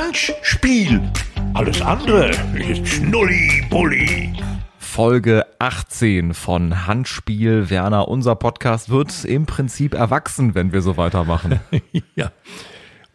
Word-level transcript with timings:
Handspiel. 0.00 1.10
Alles 1.54 1.82
andere 1.82 2.30
ist 2.54 2.86
Schnulli-Bulli. 2.86 4.32
Folge 4.78 5.44
18 5.58 6.34
von 6.34 6.86
Handspiel. 6.86 7.68
Werner, 7.68 8.06
unser 8.06 8.36
Podcast 8.36 8.90
wird 8.90 9.24
im 9.24 9.46
Prinzip 9.46 9.94
erwachsen, 9.94 10.54
wenn 10.54 10.72
wir 10.72 10.82
so 10.82 10.96
weitermachen. 10.96 11.58
ja. 12.14 12.30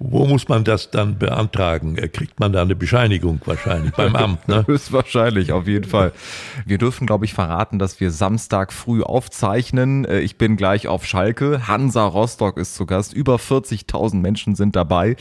Wo 0.05 0.25
muss 0.25 0.49
man 0.49 0.65
das 0.65 0.91
dann 0.91 1.17
beantragen? 1.17 1.97
Äh, 1.97 2.09
kriegt 2.09 2.37
man 2.37 2.51
da 2.51 2.61
eine 2.61 2.75
Bescheinigung 2.75 3.39
wahrscheinlich 3.45 3.93
beim 3.93 4.15
Amt? 4.17 4.47
Ne? 4.49 4.63
Höchstwahrscheinlich, 4.67 5.53
auf 5.53 5.65
jeden 5.65 5.89
Fall. 5.89 6.11
Wir 6.65 6.77
dürfen, 6.77 7.07
glaube 7.07 7.23
ich, 7.23 7.33
verraten, 7.33 7.79
dass 7.79 8.01
wir 8.01 8.11
Samstag 8.11 8.73
früh 8.73 9.01
aufzeichnen. 9.01 10.03
Äh, 10.03 10.19
ich 10.19 10.37
bin 10.37 10.57
gleich 10.57 10.89
auf 10.89 11.05
Schalke. 11.05 11.69
Hansa 11.69 12.05
Rostock 12.05 12.57
ist 12.57 12.75
zu 12.75 12.85
Gast. 12.85 13.13
Über 13.13 13.37
40.000 13.37 14.15
Menschen 14.15 14.55
sind 14.55 14.75
dabei. 14.75 15.15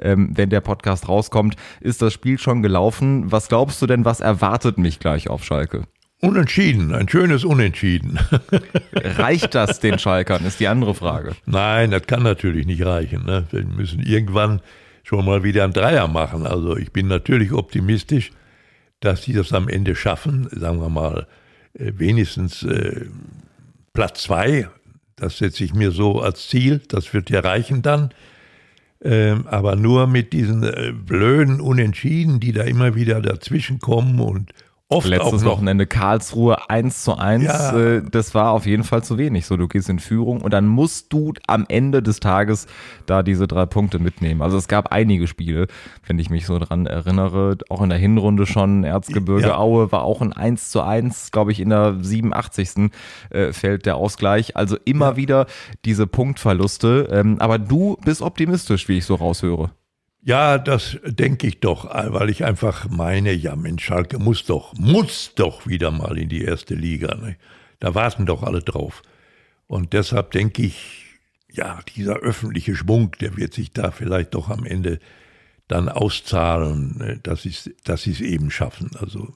Ähm, 0.00 0.30
wenn 0.32 0.48
der 0.48 0.62
Podcast 0.62 1.08
rauskommt, 1.08 1.56
ist 1.80 2.00
das 2.00 2.14
Spiel 2.14 2.38
schon 2.38 2.62
gelaufen. 2.62 3.30
Was 3.30 3.48
glaubst 3.48 3.82
du 3.82 3.86
denn, 3.86 4.06
was 4.06 4.20
erwartet 4.20 4.78
mich 4.78 4.98
gleich 4.98 5.28
auf 5.28 5.44
Schalke? 5.44 5.84
Unentschieden, 6.24 6.94
ein 6.94 7.08
schönes 7.08 7.44
Unentschieden. 7.44 8.16
Reicht 8.94 9.56
das 9.56 9.80
den 9.80 9.98
Schalkern, 9.98 10.44
ist 10.44 10.60
die 10.60 10.68
andere 10.68 10.94
Frage. 10.94 11.32
Nein, 11.46 11.90
das 11.90 12.06
kann 12.06 12.22
natürlich 12.22 12.64
nicht 12.64 12.86
reichen. 12.86 13.26
Ne? 13.26 13.44
Wir 13.50 13.64
müssen 13.64 14.00
irgendwann 14.04 14.60
schon 15.02 15.24
mal 15.24 15.42
wieder 15.42 15.64
ein 15.64 15.72
Dreier 15.72 16.06
machen. 16.06 16.46
Also 16.46 16.76
ich 16.76 16.92
bin 16.92 17.08
natürlich 17.08 17.50
optimistisch, 17.52 18.30
dass 19.00 19.24
sie 19.24 19.32
das 19.32 19.52
am 19.52 19.68
Ende 19.68 19.96
schaffen. 19.96 20.48
Sagen 20.52 20.80
wir 20.80 20.90
mal, 20.90 21.26
äh, 21.74 21.90
wenigstens 21.96 22.62
äh, 22.62 23.06
Platz 23.92 24.22
zwei. 24.22 24.68
Das 25.16 25.38
setze 25.38 25.64
ich 25.64 25.74
mir 25.74 25.90
so 25.90 26.20
als 26.20 26.48
Ziel. 26.48 26.82
Das 26.86 27.12
wird 27.12 27.30
ja 27.30 27.40
reichen 27.40 27.82
dann. 27.82 28.10
Ähm, 29.02 29.48
aber 29.48 29.74
nur 29.74 30.06
mit 30.06 30.32
diesen 30.32 30.62
äh, 30.62 30.92
blöden 30.92 31.60
Unentschieden, 31.60 32.38
die 32.38 32.52
da 32.52 32.62
immer 32.62 32.94
wieder 32.94 33.20
dazwischen 33.20 33.80
kommen 33.80 34.20
und 34.20 34.52
Oft 34.92 35.08
Letztes 35.08 35.44
Wochenende 35.44 35.86
Karlsruhe 35.86 36.68
1 36.68 37.04
zu 37.04 37.16
1. 37.16 37.44
Ja. 37.44 37.76
Äh, 37.76 38.02
das 38.10 38.34
war 38.34 38.52
auf 38.52 38.66
jeden 38.66 38.84
Fall 38.84 39.02
zu 39.02 39.18
wenig. 39.18 39.46
So, 39.46 39.56
du 39.56 39.68
gehst 39.68 39.88
in 39.88 39.98
Führung 39.98 40.40
und 40.40 40.52
dann 40.52 40.66
musst 40.66 41.12
du 41.12 41.32
am 41.46 41.64
Ende 41.68 42.02
des 42.02 42.20
Tages 42.20 42.66
da 43.06 43.22
diese 43.22 43.46
drei 43.46 43.66
Punkte 43.66 43.98
mitnehmen. 43.98 44.42
Also 44.42 44.56
es 44.56 44.68
gab 44.68 44.92
einige 44.92 45.26
Spiele, 45.26 45.66
wenn 46.06 46.18
ich 46.18 46.30
mich 46.30 46.46
so 46.46 46.58
dran 46.58 46.86
erinnere. 46.86 47.56
Auch 47.68 47.82
in 47.82 47.88
der 47.88 47.98
Hinrunde 47.98 48.46
schon. 48.46 48.84
Erzgebirge 48.84 49.48
ja. 49.48 49.58
Aue 49.58 49.92
war 49.92 50.02
auch 50.02 50.20
ein 50.20 50.32
1 50.32 50.70
zu 50.70 50.82
1, 50.82 51.30
glaube 51.30 51.52
ich, 51.52 51.60
in 51.60 51.70
der 51.70 51.96
87. 52.00 52.90
Äh, 53.30 53.52
fällt 53.52 53.86
der 53.86 53.96
Ausgleich. 53.96 54.56
Also 54.56 54.76
immer 54.84 55.10
ja. 55.10 55.16
wieder 55.16 55.46
diese 55.84 56.06
Punktverluste. 56.06 57.08
Ähm, 57.10 57.36
aber 57.38 57.58
du 57.58 57.96
bist 58.04 58.22
optimistisch, 58.22 58.88
wie 58.88 58.98
ich 58.98 59.06
so 59.06 59.14
raushöre. 59.14 59.70
Ja, 60.24 60.58
das 60.58 60.98
denke 61.04 61.48
ich 61.48 61.58
doch, 61.58 61.92
weil 61.92 62.30
ich 62.30 62.44
einfach 62.44 62.88
meine, 62.88 63.32
ja 63.32 63.56
Mensch, 63.56 63.84
Schalke 63.84 64.20
muss 64.20 64.44
doch, 64.44 64.72
muss 64.74 65.32
doch 65.34 65.66
wieder 65.66 65.90
mal 65.90 66.16
in 66.16 66.28
die 66.28 66.44
erste 66.44 66.76
Liga. 66.76 67.16
Ne? 67.16 67.36
Da 67.80 67.96
warten 67.96 68.24
doch 68.24 68.44
alle 68.44 68.62
drauf. 68.62 69.02
Und 69.66 69.92
deshalb 69.92 70.30
denke 70.30 70.62
ich, 70.62 71.06
ja, 71.50 71.80
dieser 71.96 72.16
öffentliche 72.18 72.76
Schwung, 72.76 73.10
der 73.20 73.36
wird 73.36 73.52
sich 73.52 73.72
da 73.72 73.90
vielleicht 73.90 74.34
doch 74.34 74.48
am 74.48 74.64
Ende 74.64 75.00
dann 75.66 75.88
auszahlen, 75.88 76.98
ne? 76.98 77.18
dass 77.22 77.42
sie 77.42 77.50
es 78.12 78.20
eben 78.20 78.52
schaffen. 78.52 78.92
Also 79.00 79.34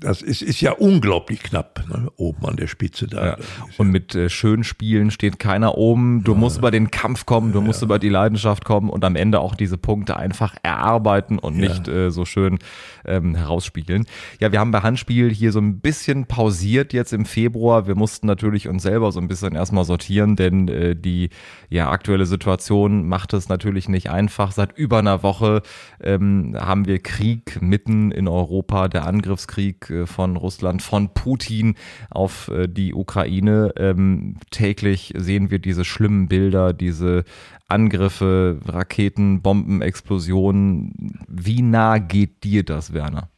das 0.00 0.22
ist, 0.22 0.42
ist 0.42 0.60
ja 0.60 0.72
unglaublich 0.72 1.42
knapp, 1.42 1.84
ne? 1.88 2.10
oben 2.16 2.46
an 2.46 2.56
der 2.56 2.66
Spitze 2.66 3.06
da. 3.06 3.26
Ja. 3.26 3.36
Und 3.76 3.90
mit 3.90 4.14
äh, 4.14 4.28
schönen 4.30 4.64
Spielen 4.64 5.10
steht 5.10 5.38
keiner 5.38 5.76
oben. 5.76 6.24
Du 6.24 6.32
ja. 6.32 6.38
musst 6.38 6.58
über 6.58 6.70
den 6.70 6.90
Kampf 6.90 7.26
kommen, 7.26 7.52
du 7.52 7.60
musst 7.60 7.82
über 7.82 7.98
die 7.98 8.08
Leidenschaft 8.08 8.64
kommen 8.64 8.88
und 8.88 9.04
am 9.04 9.14
Ende 9.14 9.40
auch 9.40 9.54
diese 9.54 9.76
Punkte 9.76 10.16
einfach 10.16 10.54
erarbeiten 10.62 11.38
und 11.38 11.56
nicht 11.56 11.86
äh, 11.86 12.10
so 12.10 12.24
schön 12.24 12.58
ähm, 13.04 13.34
herausspielen. 13.34 14.06
Ja, 14.40 14.52
wir 14.52 14.58
haben 14.58 14.70
bei 14.70 14.80
Handspiel 14.80 15.30
hier 15.30 15.52
so 15.52 15.60
ein 15.60 15.80
bisschen 15.80 16.26
pausiert 16.26 16.92
jetzt 16.92 17.12
im 17.12 17.26
Februar. 17.26 17.86
Wir 17.86 17.94
mussten 17.94 18.26
natürlich 18.26 18.68
uns 18.68 18.82
selber 18.82 19.12
so 19.12 19.20
ein 19.20 19.28
bisschen 19.28 19.54
erstmal 19.54 19.84
sortieren, 19.84 20.34
denn 20.34 20.68
äh, 20.68 20.96
die 20.96 21.28
ja, 21.68 21.90
aktuelle 21.90 22.26
Situation 22.26 23.06
macht 23.06 23.34
es 23.34 23.48
natürlich 23.48 23.88
nicht 23.88 24.10
einfach. 24.10 24.52
Seit 24.52 24.76
über 24.78 24.98
einer 24.98 25.22
Woche 25.22 25.62
ähm, 26.02 26.56
haben 26.58 26.86
wir 26.86 27.00
Krieg 27.00 27.60
mitten 27.60 28.10
in 28.12 28.28
Europa, 28.28 28.88
der 28.88 29.06
Angriffskrieg 29.20 29.90
äh, 29.90 30.06
von 30.06 30.36
Russland, 30.36 30.82
von 30.82 31.12
Putin 31.12 31.74
auf 32.08 32.48
äh, 32.48 32.68
die 32.68 32.94
Ukraine. 32.94 33.72
Ähm, 33.76 34.36
täglich 34.50 35.12
sehen 35.16 35.50
wir 35.50 35.58
diese 35.58 35.84
schlimmen 35.84 36.28
Bilder, 36.28 36.72
diese 36.72 37.24
Angriffe, 37.68 38.60
Raketen, 38.64 39.42
Bomben, 39.42 39.82
Explosionen. 39.82 41.12
Wie 41.28 41.60
nah 41.60 41.98
geht 41.98 42.44
dir 42.44 42.64
das, 42.64 42.94
Werner? 42.94 43.28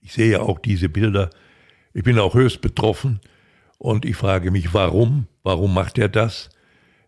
Ich 0.00 0.12
sehe 0.14 0.42
auch 0.42 0.58
diese 0.58 0.88
Bilder. 0.88 1.30
Ich 1.94 2.02
bin 2.02 2.18
auch 2.18 2.34
höchst 2.34 2.60
betroffen 2.60 3.20
und 3.78 4.04
ich 4.04 4.16
frage 4.16 4.50
mich, 4.50 4.74
warum? 4.74 5.28
Warum 5.44 5.74
macht 5.74 5.96
er 5.96 6.08
das? 6.08 6.50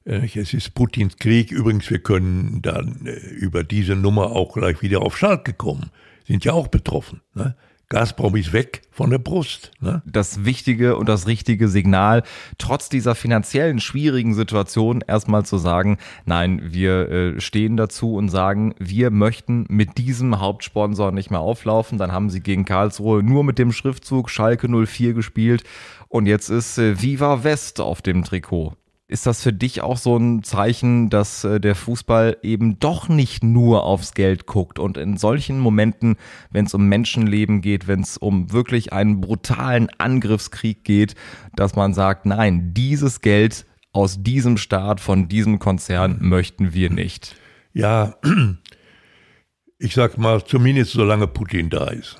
Äh, 0.04 0.28
es 0.32 0.54
ist 0.54 0.74
Putins 0.74 1.16
Krieg. 1.16 1.50
Übrigens, 1.50 1.90
wir 1.90 1.98
können 1.98 2.62
dann 2.62 3.08
über 3.36 3.64
diese 3.64 3.96
Nummer 3.96 4.30
auch 4.30 4.54
gleich 4.54 4.80
wieder 4.80 5.02
auf 5.02 5.18
Schalke 5.18 5.54
kommen 5.54 5.90
sind 6.26 6.44
ja 6.44 6.52
auch 6.52 6.68
betroffen. 6.68 7.20
Ne? 7.34 7.54
Gazprom 7.90 8.34
ist 8.36 8.52
weg 8.52 8.82
von 8.90 9.10
der 9.10 9.18
Brust. 9.18 9.70
Ne? 9.80 10.02
Das 10.06 10.44
wichtige 10.44 10.96
und 10.96 11.08
das 11.08 11.26
richtige 11.26 11.68
Signal, 11.68 12.22
trotz 12.58 12.88
dieser 12.88 13.14
finanziellen 13.14 13.78
schwierigen 13.78 14.34
Situation 14.34 15.04
erstmal 15.06 15.44
zu 15.44 15.58
sagen, 15.58 15.98
nein, 16.24 16.60
wir 16.64 17.08
äh, 17.08 17.40
stehen 17.40 17.76
dazu 17.76 18.14
und 18.14 18.30
sagen, 18.30 18.74
wir 18.78 19.10
möchten 19.10 19.66
mit 19.68 19.98
diesem 19.98 20.40
Hauptsponsor 20.40 21.12
nicht 21.12 21.30
mehr 21.30 21.40
auflaufen. 21.40 21.98
Dann 21.98 22.12
haben 22.12 22.30
sie 22.30 22.40
gegen 22.40 22.64
Karlsruhe 22.64 23.22
nur 23.22 23.44
mit 23.44 23.58
dem 23.58 23.70
Schriftzug 23.70 24.30
Schalke 24.30 24.68
04 24.68 25.14
gespielt 25.14 25.62
und 26.08 26.26
jetzt 26.26 26.48
ist 26.48 26.78
äh, 26.78 27.00
Viva 27.00 27.44
West 27.44 27.80
auf 27.80 28.02
dem 28.02 28.24
Trikot. 28.24 28.74
Ist 29.06 29.26
das 29.26 29.42
für 29.42 29.52
dich 29.52 29.82
auch 29.82 29.98
so 29.98 30.16
ein 30.16 30.42
Zeichen, 30.42 31.10
dass 31.10 31.44
äh, 31.44 31.60
der 31.60 31.74
Fußball 31.74 32.38
eben 32.42 32.78
doch 32.78 33.10
nicht 33.10 33.44
nur 33.44 33.84
aufs 33.84 34.14
Geld 34.14 34.46
guckt 34.46 34.78
und 34.78 34.96
in 34.96 35.18
solchen 35.18 35.58
Momenten, 35.60 36.16
wenn 36.50 36.64
es 36.64 36.72
um 36.72 36.88
Menschenleben 36.88 37.60
geht, 37.60 37.86
wenn 37.86 38.00
es 38.00 38.16
um 38.16 38.50
wirklich 38.50 38.94
einen 38.94 39.20
brutalen 39.20 39.90
Angriffskrieg 39.98 40.84
geht, 40.84 41.16
dass 41.54 41.76
man 41.76 41.92
sagt, 41.92 42.24
nein, 42.24 42.72
dieses 42.72 43.20
Geld 43.20 43.66
aus 43.92 44.22
diesem 44.22 44.56
Staat, 44.56 45.00
von 45.00 45.28
diesem 45.28 45.58
Konzern 45.58 46.16
möchten 46.20 46.72
wir 46.72 46.88
nicht? 46.88 47.36
Ja, 47.74 48.14
ich 49.78 49.92
sag 49.92 50.16
mal, 50.16 50.42
zumindest 50.42 50.92
solange 50.92 51.26
Putin 51.26 51.68
da 51.68 51.88
ist. 51.88 52.16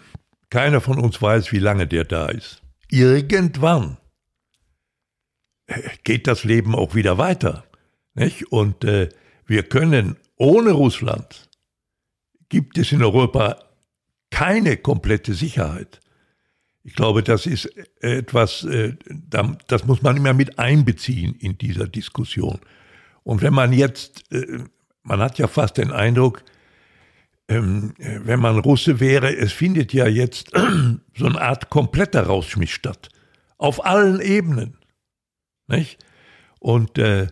Keiner 0.51 0.83
von 0.83 0.99
uns 0.99 1.21
weiß, 1.21 1.51
wie 1.51 1.61
lange 1.61 1.87
der 1.87 2.05
da 2.05 2.27
ist. 2.27 2.63
Irgendwann 2.91 3.97
geht 6.05 6.27
das 6.27 6.45
Leben 6.45 6.75
auch 6.75 6.95
wieder 6.95 7.19
weiter. 7.19 7.65
Nicht? 8.15 8.53
Und 8.53 8.85
äh, 8.85 9.09
wir 9.47 9.63
können 9.65 10.17
ohne 10.37 10.73
Russland, 10.73 11.49
gibt 12.49 12.79
es 12.79 12.93
in 12.93 13.03
Europa 13.03 13.59
keine 14.31 14.77
komplette 14.77 15.35
Sicherheit. 15.35 16.01
Ich 16.83 16.95
glaube, 16.95 17.23
das 17.23 17.47
ist 17.47 17.71
etwas, 18.01 18.65
äh, 18.65 18.95
das 19.69 19.87
muss 19.87 20.03
man 20.03 20.17
immer 20.17 20.35
mit 20.35 20.59
einbeziehen 20.59 21.35
in 21.37 21.57
dieser 21.57 21.89
Diskussion. 21.89 22.61
Und 23.23 23.41
wenn 23.41 23.55
man 23.55 23.73
jetzt, 23.73 24.31
äh, 24.33 24.59
man 25.03 25.21
hat 25.21 25.39
ja 25.39 25.47
fast 25.47 25.79
den 25.79 25.91
Eindruck, 25.91 26.45
ähm, 27.49 27.95
wenn 27.99 28.41
man 28.41 28.59
Russe 28.59 29.01
wäre, 29.01 29.35
es 29.35 29.53
findet 29.53 29.93
ja 29.93 30.07
jetzt 30.07 30.51
so 31.17 31.27
eine 31.27 31.41
Art 31.41 31.71
kompletter 31.71 32.25
Rausschmiss 32.25 32.71
statt. 32.71 33.09
Auf 33.57 33.85
allen 33.85 34.21
Ebenen. 34.21 34.77
Nicht? 35.67 35.99
Und 36.59 36.99
äh, 36.99 37.29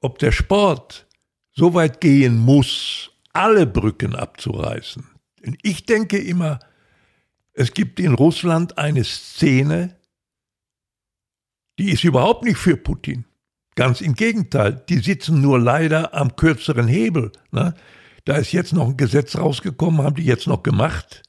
ob 0.00 0.18
der 0.18 0.32
Sport 0.32 1.06
so 1.52 1.74
weit 1.74 2.00
gehen 2.00 2.38
muss, 2.38 3.10
alle 3.32 3.66
Brücken 3.66 4.14
abzureißen. 4.14 5.04
Denn 5.44 5.56
ich 5.62 5.86
denke 5.86 6.18
immer, 6.18 6.58
es 7.52 7.72
gibt 7.72 8.00
in 8.00 8.14
Russland 8.14 8.78
eine 8.78 9.04
Szene, 9.04 9.96
die 11.78 11.90
ist 11.90 12.04
überhaupt 12.04 12.44
nicht 12.44 12.58
für 12.58 12.76
Putin. 12.76 13.24
Ganz 13.76 14.00
im 14.00 14.14
Gegenteil, 14.14 14.84
die 14.88 14.98
sitzen 14.98 15.40
nur 15.40 15.58
leider 15.58 16.14
am 16.14 16.36
kürzeren 16.36 16.86
Hebel. 16.86 17.32
Ne? 17.50 17.74
Da 18.24 18.36
ist 18.36 18.52
jetzt 18.52 18.72
noch 18.72 18.88
ein 18.88 18.96
Gesetz 18.96 19.36
rausgekommen, 19.36 20.02
haben 20.02 20.14
die 20.14 20.24
jetzt 20.24 20.46
noch 20.46 20.62
gemacht, 20.62 21.22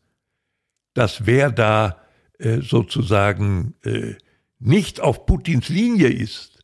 dass 0.93 1.25
wer 1.25 1.51
da 1.51 2.01
äh, 2.37 2.61
sozusagen 2.61 3.75
äh, 3.83 4.15
nicht 4.59 5.01
auf 5.01 5.25
Putins 5.25 5.69
Linie 5.69 6.07
ist 6.07 6.59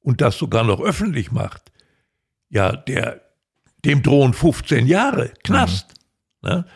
und 0.00 0.20
das 0.20 0.38
sogar 0.38 0.64
noch 0.64 0.80
öffentlich 0.80 1.32
macht, 1.32 1.72
ja, 2.48 2.76
der, 2.76 3.22
dem 3.84 4.02
drohen 4.02 4.32
15 4.32 4.86
Jahre 4.86 5.32
Knast. 5.42 5.94
Mhm. 6.42 6.48
Ne? 6.48 6.66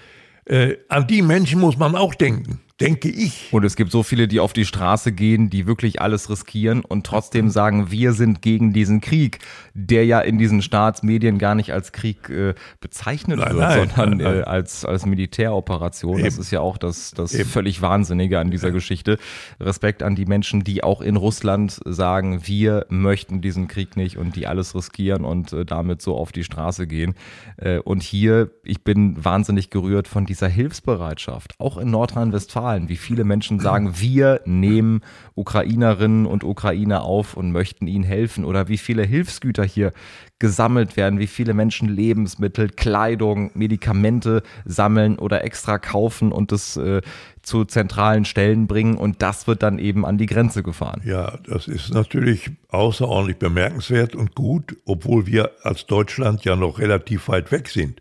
Äh, 0.44 0.76
an 0.88 1.06
die 1.06 1.22
Menschen 1.22 1.60
muss 1.60 1.76
man 1.76 1.94
auch 1.94 2.14
denken. 2.14 2.60
Denke 2.80 3.08
ich. 3.08 3.48
Und 3.52 3.64
es 3.64 3.76
gibt 3.76 3.90
so 3.90 4.02
viele, 4.02 4.28
die 4.28 4.40
auf 4.40 4.52
die 4.52 4.64
Straße 4.64 5.12
gehen, 5.12 5.50
die 5.50 5.66
wirklich 5.66 6.00
alles 6.00 6.30
riskieren 6.30 6.84
und 6.84 7.04
trotzdem 7.04 7.50
sagen, 7.50 7.90
wir 7.90 8.12
sind 8.12 8.40
gegen 8.40 8.72
diesen 8.72 9.00
Krieg, 9.00 9.40
der 9.74 10.04
ja 10.04 10.20
in 10.20 10.38
diesen 10.38 10.62
Staatsmedien 10.62 11.38
gar 11.38 11.54
nicht 11.54 11.72
als 11.72 11.92
Krieg 11.92 12.28
äh, 12.30 12.54
bezeichnet 12.80 13.40
Nein, 13.40 13.56
wird, 13.56 13.60
nein, 13.60 13.90
sondern 13.94 14.18
nein. 14.18 14.40
Äh, 14.40 14.42
als, 14.42 14.84
als 14.84 15.06
Militäroperation. 15.06 16.22
Das 16.22 16.34
Eben. 16.34 16.42
ist 16.42 16.50
ja 16.50 16.60
auch 16.60 16.78
das, 16.78 17.10
das 17.12 17.34
Eben. 17.34 17.48
völlig 17.48 17.82
Wahnsinnige 17.82 18.38
an 18.38 18.50
dieser 18.50 18.70
Geschichte. 18.70 19.18
Respekt 19.60 20.02
an 20.02 20.14
die 20.14 20.26
Menschen, 20.26 20.62
die 20.62 20.84
auch 20.84 21.00
in 21.00 21.16
Russland 21.16 21.80
sagen, 21.84 22.46
wir 22.46 22.86
möchten 22.88 23.40
diesen 23.40 23.66
Krieg 23.66 23.96
nicht 23.96 24.18
und 24.18 24.36
die 24.36 24.46
alles 24.46 24.74
riskieren 24.74 25.24
und 25.24 25.52
äh, 25.52 25.64
damit 25.64 26.00
so 26.00 26.16
auf 26.16 26.30
die 26.30 26.44
Straße 26.44 26.86
gehen. 26.86 27.14
Äh, 27.56 27.78
und 27.78 28.02
hier, 28.02 28.50
ich 28.62 28.84
bin 28.84 29.24
wahnsinnig 29.24 29.70
gerührt 29.70 30.06
von 30.06 30.26
dieser 30.26 30.48
Hilfsbereitschaft, 30.48 31.54
auch 31.58 31.76
in 31.76 31.90
Nordrhein-Westfalen, 31.90 32.67
wie 32.88 32.96
viele 32.96 33.24
Menschen 33.24 33.60
sagen, 33.60 33.94
wir 34.00 34.40
nehmen 34.44 35.00
Ukrainerinnen 35.34 36.26
und 36.26 36.44
Ukrainer 36.44 37.02
auf 37.02 37.36
und 37.36 37.52
möchten 37.52 37.86
ihnen 37.86 38.04
helfen 38.04 38.44
oder 38.44 38.68
wie 38.68 38.78
viele 38.78 39.04
Hilfsgüter 39.04 39.64
hier 39.64 39.92
gesammelt 40.38 40.96
werden, 40.96 41.18
wie 41.18 41.26
viele 41.26 41.54
Menschen 41.54 41.88
Lebensmittel, 41.88 42.68
Kleidung, 42.68 43.50
Medikamente 43.54 44.42
sammeln 44.64 45.18
oder 45.18 45.44
extra 45.44 45.78
kaufen 45.78 46.30
und 46.30 46.52
das 46.52 46.76
äh, 46.76 47.02
zu 47.42 47.64
zentralen 47.64 48.24
Stellen 48.24 48.66
bringen 48.66 48.96
und 48.96 49.22
das 49.22 49.46
wird 49.46 49.62
dann 49.62 49.78
eben 49.78 50.04
an 50.04 50.18
die 50.18 50.26
Grenze 50.26 50.62
gefahren. 50.62 51.00
Ja, 51.04 51.38
das 51.48 51.66
ist 51.66 51.92
natürlich 51.92 52.50
außerordentlich 52.68 53.38
bemerkenswert 53.38 54.14
und 54.14 54.34
gut, 54.34 54.76
obwohl 54.84 55.26
wir 55.26 55.50
als 55.62 55.86
Deutschland 55.86 56.44
ja 56.44 56.56
noch 56.56 56.78
relativ 56.78 57.28
weit 57.28 57.50
weg 57.50 57.68
sind. 57.68 58.00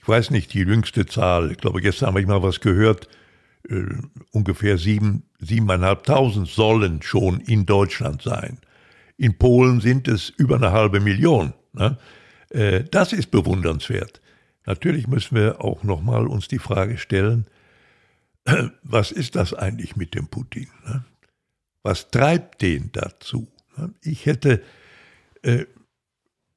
Ich 0.00 0.08
weiß 0.08 0.30
nicht 0.30 0.54
die 0.54 0.60
jüngste 0.60 1.06
Zahl. 1.06 1.50
Ich 1.52 1.58
glaube, 1.58 1.82
gestern 1.82 2.08
habe 2.08 2.20
ich 2.20 2.26
mal 2.26 2.42
was 2.42 2.60
gehört. 2.60 3.08
Äh, 3.68 3.84
ungefähr 4.30 4.78
sieben, 4.78 5.24
siebeneinhalbtausend 5.40 6.48
sollen 6.48 7.02
schon 7.02 7.40
in 7.40 7.66
Deutschland 7.66 8.22
sein. 8.22 8.58
In 9.16 9.36
Polen 9.36 9.80
sind 9.80 10.06
es 10.06 10.28
über 10.30 10.56
eine 10.56 10.72
halbe 10.72 11.00
Million. 11.00 11.52
Ne? 11.72 11.98
Äh, 12.50 12.84
das 12.84 13.12
ist 13.12 13.30
bewundernswert. 13.30 14.20
Natürlich 14.64 15.08
müssen 15.08 15.34
wir 15.34 15.64
auch 15.64 15.82
nochmal 15.82 16.26
uns 16.26 16.46
die 16.46 16.58
Frage 16.58 16.98
stellen, 16.98 17.46
was 18.82 19.10
ist 19.10 19.34
das 19.34 19.54
eigentlich 19.54 19.96
mit 19.96 20.14
dem 20.14 20.28
Putin? 20.28 20.68
Ne? 20.86 21.04
Was 21.82 22.10
treibt 22.10 22.62
den 22.62 22.90
dazu? 22.92 23.48
Ne? 23.76 23.92
Ich 24.02 24.26
hätte 24.26 24.62
äh, 25.42 25.64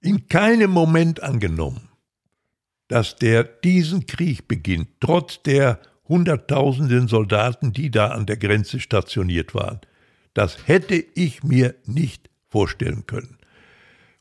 in 0.02 0.28
keinem 0.28 0.72
Moment 0.72 1.24
angenommen, 1.24 1.90
dass 2.88 3.16
der 3.16 3.44
diesen 3.44 4.06
Krieg 4.06 4.48
beginnt, 4.48 4.90
trotz 5.00 5.42
der 5.44 5.80
Hunderttausenden 6.12 7.08
Soldaten, 7.08 7.72
die 7.72 7.90
da 7.90 8.10
an 8.10 8.26
der 8.26 8.36
Grenze 8.36 8.82
stationiert 8.82 9.56
waren. 9.56 9.80
Das 10.34 10.68
hätte 10.68 10.96
ich 10.96 11.42
mir 11.44 11.76
nicht 11.86 12.30
vorstellen 12.50 13.06
können. 13.08 13.38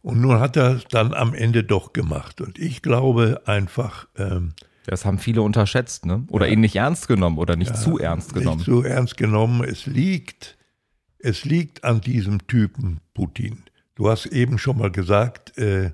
Und 0.00 0.20
nun 0.20 0.38
hat 0.38 0.56
er 0.56 0.76
es 0.76 0.84
dann 0.84 1.12
am 1.12 1.34
Ende 1.34 1.64
doch 1.64 1.92
gemacht. 1.92 2.40
Und 2.40 2.58
ich 2.58 2.80
glaube 2.80 3.42
einfach, 3.44 4.06
ähm, 4.16 4.54
Das 4.86 5.04
haben 5.04 5.18
viele 5.18 5.42
unterschätzt, 5.42 6.06
ne? 6.06 6.24
Oder 6.28 6.48
ihn 6.48 6.60
nicht 6.60 6.76
ernst 6.76 7.08
genommen 7.08 7.38
oder 7.38 7.56
nicht 7.56 7.76
zu 7.76 7.98
ernst 7.98 8.34
genommen. 8.34 8.58
Nicht 8.58 8.66
so 8.66 8.82
ernst 8.82 9.16
genommen. 9.16 9.64
Es 9.64 9.86
liegt, 9.86 10.56
es 11.18 11.44
liegt 11.44 11.84
an 11.84 12.00
diesem 12.00 12.46
Typen 12.46 13.00
Putin. 13.14 13.64
Du 13.96 14.08
hast 14.08 14.26
eben 14.26 14.58
schon 14.58 14.78
mal 14.78 14.90
gesagt, 14.90 15.58
äh, 15.58 15.90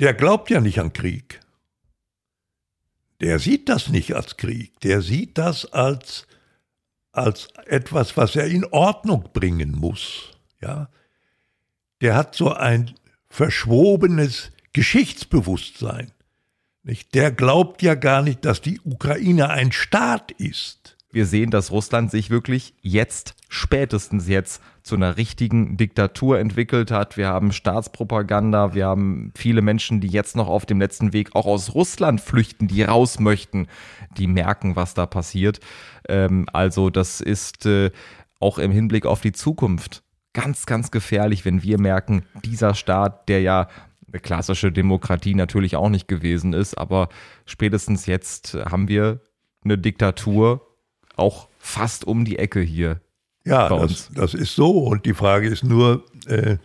der 0.00 0.14
glaubt 0.14 0.50
ja 0.50 0.60
nicht 0.60 0.80
an 0.80 0.92
Krieg. 0.92 1.41
Der 3.22 3.38
sieht 3.38 3.68
das 3.68 3.88
nicht 3.88 4.14
als 4.14 4.36
Krieg. 4.36 4.80
Der 4.80 5.00
sieht 5.00 5.38
das 5.38 5.72
als, 5.72 6.26
als 7.12 7.48
etwas, 7.66 8.16
was 8.16 8.34
er 8.34 8.46
in 8.46 8.64
Ordnung 8.64 9.28
bringen 9.32 9.72
muss. 9.78 10.30
Ja? 10.60 10.90
Der 12.00 12.16
hat 12.16 12.34
so 12.34 12.52
ein 12.52 12.94
verschwobenes 13.28 14.50
Geschichtsbewusstsein. 14.72 16.10
Nicht? 16.82 17.14
Der 17.14 17.30
glaubt 17.30 17.80
ja 17.82 17.94
gar 17.94 18.22
nicht, 18.22 18.44
dass 18.44 18.60
die 18.60 18.80
Ukraine 18.80 19.50
ein 19.50 19.70
Staat 19.70 20.32
ist. 20.32 20.96
Wir 21.12 21.26
sehen, 21.26 21.50
dass 21.50 21.70
Russland 21.70 22.10
sich 22.10 22.30
wirklich 22.30 22.74
jetzt, 22.80 23.34
spätestens 23.48 24.28
jetzt, 24.28 24.62
zu 24.82 24.96
einer 24.96 25.16
richtigen 25.16 25.76
Diktatur 25.76 26.40
entwickelt 26.40 26.90
hat. 26.90 27.16
Wir 27.16 27.28
haben 27.28 27.52
Staatspropaganda, 27.52 28.74
wir 28.74 28.86
haben 28.86 29.30
viele 29.36 29.62
Menschen, 29.62 30.00
die 30.00 30.08
jetzt 30.08 30.34
noch 30.34 30.48
auf 30.48 30.66
dem 30.66 30.80
letzten 30.80 31.12
Weg 31.12 31.36
auch 31.36 31.46
aus 31.46 31.74
Russland 31.74 32.20
flüchten, 32.20 32.66
die 32.66 32.82
raus 32.82 33.20
möchten, 33.20 33.68
die 34.16 34.26
merken, 34.26 34.74
was 34.74 34.94
da 34.94 35.06
passiert. 35.06 35.60
Ähm, 36.08 36.46
also 36.52 36.90
das 36.90 37.20
ist 37.20 37.66
äh, 37.66 37.90
auch 38.40 38.58
im 38.58 38.72
Hinblick 38.72 39.06
auf 39.06 39.20
die 39.20 39.32
Zukunft 39.32 40.02
ganz, 40.32 40.66
ganz 40.66 40.90
gefährlich, 40.90 41.44
wenn 41.44 41.62
wir 41.62 41.78
merken, 41.78 42.24
dieser 42.42 42.74
Staat, 42.74 43.28
der 43.28 43.42
ja 43.42 43.68
eine 44.08 44.20
klassische 44.20 44.72
Demokratie 44.72 45.34
natürlich 45.34 45.76
auch 45.76 45.90
nicht 45.90 46.08
gewesen 46.08 46.54
ist, 46.54 46.76
aber 46.76 47.08
spätestens 47.46 48.06
jetzt 48.06 48.54
haben 48.54 48.88
wir 48.88 49.20
eine 49.64 49.78
Diktatur 49.78 50.71
auch 51.16 51.48
fast 51.58 52.04
um 52.04 52.24
die 52.24 52.38
Ecke 52.38 52.60
hier. 52.60 53.00
Ja, 53.44 53.68
das, 53.68 54.10
das 54.14 54.34
ist 54.34 54.54
so. 54.54 54.70
Und 54.84 55.04
die 55.06 55.14
Frage 55.14 55.48
ist 55.48 55.64
nur, 55.64 56.04
äh, 56.26 56.58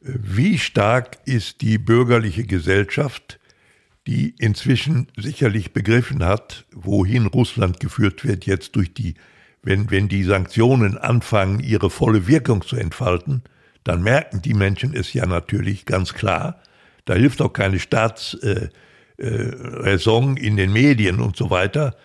wie 0.00 0.58
stark 0.58 1.18
ist 1.24 1.60
die 1.60 1.78
bürgerliche 1.78 2.44
Gesellschaft, 2.44 3.40
die 4.06 4.34
inzwischen 4.38 5.08
sicherlich 5.16 5.72
begriffen 5.72 6.24
hat, 6.24 6.66
wohin 6.72 7.26
Russland 7.26 7.80
geführt 7.80 8.24
wird, 8.24 8.44
jetzt 8.46 8.76
durch 8.76 8.92
die, 8.92 9.14
wenn, 9.62 9.90
wenn 9.90 10.08
die 10.08 10.24
Sanktionen 10.24 10.98
anfangen, 10.98 11.60
ihre 11.60 11.88
volle 11.90 12.26
Wirkung 12.26 12.62
zu 12.62 12.76
entfalten, 12.76 13.42
dann 13.82 14.02
merken 14.02 14.42
die 14.42 14.54
Menschen 14.54 14.94
es 14.94 15.12
ja 15.14 15.26
natürlich 15.26 15.86
ganz 15.86 16.12
klar. 16.12 16.60
Da 17.06 17.14
hilft 17.14 17.40
auch 17.42 17.52
keine 17.52 17.78
Staatsräson 17.78 18.70
äh, 19.18 20.40
äh, 20.40 20.46
in 20.46 20.56
den 20.56 20.72
Medien 20.72 21.20
und 21.20 21.36
so 21.36 21.50
weiter. 21.50 21.96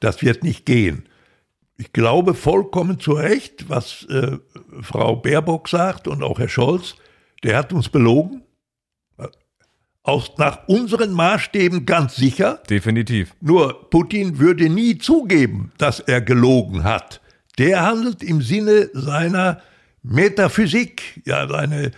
Das 0.00 0.22
wird 0.22 0.44
nicht 0.44 0.66
gehen. 0.66 1.04
Ich 1.80 1.92
glaube 1.92 2.34
vollkommen 2.34 2.98
zu 2.98 3.12
Recht, 3.12 3.68
was 3.68 4.04
äh, 4.10 4.38
Frau 4.82 5.14
Baerbock 5.14 5.68
sagt 5.68 6.08
und 6.08 6.24
auch 6.24 6.40
Herr 6.40 6.48
Scholz, 6.48 6.96
der 7.44 7.56
hat 7.56 7.72
uns 7.72 7.88
belogen. 7.88 8.42
Aus, 10.02 10.32
nach 10.38 10.66
unseren 10.66 11.12
Maßstäben 11.12 11.84
ganz 11.86 12.16
sicher. 12.16 12.62
Definitiv. 12.68 13.34
Nur 13.40 13.90
Putin 13.90 14.38
würde 14.38 14.68
nie 14.68 14.98
zugeben, 14.98 15.70
dass 15.76 16.00
er 16.00 16.20
gelogen 16.20 16.82
hat. 16.82 17.20
Der 17.58 17.82
handelt 17.82 18.22
im 18.22 18.40
Sinne 18.40 18.88
seiner 18.94 19.60
Metaphysik, 20.02 21.20
ja, 21.26 21.46
seine, 21.46 21.90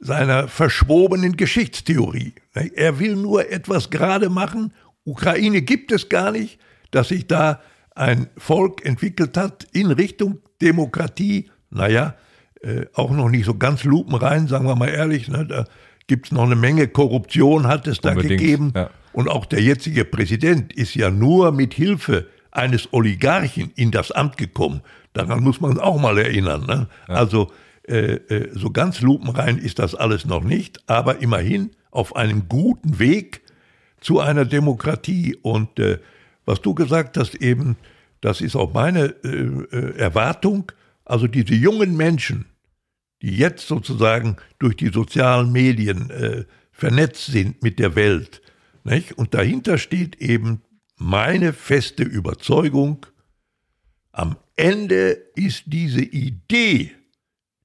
seiner 0.00 0.48
verschwobenen 0.48 1.36
Geschichtstheorie. 1.36 2.32
Er 2.54 2.98
will 2.98 3.16
nur 3.16 3.50
etwas 3.50 3.90
gerade 3.90 4.30
machen. 4.30 4.72
Ukraine 5.04 5.62
gibt 5.62 5.92
es 5.92 6.08
gar 6.08 6.32
nicht, 6.32 6.58
dass 6.90 7.08
sich 7.08 7.26
da 7.26 7.60
ein 7.98 8.28
Volk 8.36 8.84
entwickelt 8.84 9.36
hat 9.36 9.66
in 9.72 9.90
Richtung 9.90 10.38
Demokratie. 10.62 11.50
Naja, 11.70 12.14
äh, 12.62 12.86
auch 12.94 13.10
noch 13.10 13.28
nicht 13.28 13.44
so 13.44 13.54
ganz 13.54 13.84
lupenrein, 13.84 14.48
sagen 14.48 14.66
wir 14.66 14.76
mal 14.76 14.88
ehrlich. 14.88 15.28
Ne, 15.28 15.46
da 15.46 15.64
gibt 16.06 16.26
es 16.26 16.32
noch 16.32 16.44
eine 16.44 16.56
Menge 16.56 16.88
Korruption, 16.88 17.66
hat 17.66 17.86
es 17.86 18.00
da 18.00 18.10
Unbedingt, 18.10 18.40
gegeben. 18.40 18.72
ja. 18.74 18.90
Und 19.12 19.28
auch 19.28 19.46
der 19.46 19.60
jetzige 19.60 20.04
Präsident 20.04 20.72
ist 20.72 20.94
ja 20.94 21.10
nur 21.10 21.52
mit 21.52 21.74
Hilfe 21.74 22.26
eines 22.50 22.92
Oligarchen 22.92 23.72
in 23.74 23.90
das 23.90 24.12
Amt 24.12 24.36
gekommen. 24.36 24.82
Daran 25.12 25.42
muss 25.42 25.60
man 25.60 25.78
auch 25.78 26.00
mal 26.00 26.18
erinnern. 26.18 26.66
Ne? 26.66 26.88
Also 27.08 27.50
äh, 27.88 28.14
äh, 28.14 28.50
so 28.52 28.70
ganz 28.70 29.00
lupenrein 29.00 29.58
ist 29.58 29.78
das 29.78 29.94
alles 29.94 30.24
noch 30.24 30.44
nicht, 30.44 30.80
aber 30.88 31.20
immerhin 31.20 31.70
auf 31.90 32.14
einem 32.16 32.48
guten 32.48 32.98
Weg 32.98 33.42
zu 34.00 34.20
einer 34.20 34.44
Demokratie. 34.44 35.36
Und 35.40 35.78
äh, 35.78 35.98
was 36.48 36.62
du 36.62 36.74
gesagt 36.74 37.18
hast 37.18 37.34
eben, 37.34 37.76
das 38.22 38.40
ist 38.40 38.56
auch 38.56 38.72
meine 38.72 39.14
äh, 39.22 39.28
äh, 39.28 39.96
Erwartung. 39.98 40.72
Also 41.04 41.26
diese 41.26 41.54
jungen 41.54 41.94
Menschen, 41.94 42.46
die 43.20 43.36
jetzt 43.36 43.68
sozusagen 43.68 44.38
durch 44.58 44.74
die 44.74 44.88
sozialen 44.88 45.52
Medien 45.52 46.08
äh, 46.08 46.44
vernetzt 46.72 47.26
sind 47.26 47.62
mit 47.62 47.78
der 47.78 47.94
Welt. 47.96 48.40
Nicht? 48.82 49.12
Und 49.12 49.34
dahinter 49.34 49.76
steht 49.76 50.16
eben 50.22 50.62
meine 50.96 51.52
feste 51.52 52.02
Überzeugung, 52.02 53.04
am 54.12 54.36
Ende 54.56 55.10
ist 55.34 55.64
diese 55.66 56.02
Idee, 56.02 56.92